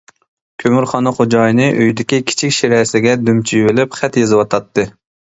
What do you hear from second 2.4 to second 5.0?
شىرەسىگە دۈمچىيىۋېلىپ خەت يېزىۋاتاتتى.